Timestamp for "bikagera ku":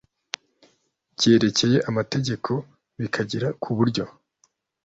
2.99-3.69